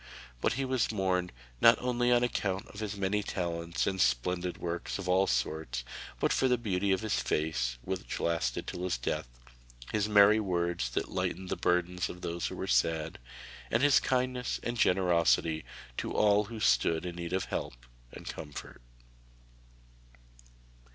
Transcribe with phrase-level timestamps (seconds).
[0.41, 1.31] But he was mourned,
[1.61, 5.83] not only on account of his many talents and splendid works of all sorts,
[6.19, 9.27] but for the beauty of his face, which lasted till his death,
[9.91, 13.19] his merry words that lightened the burden of those who were sad,
[13.69, 15.63] and his kindness and generosity
[15.97, 18.81] to all who stood in need of help and comfort.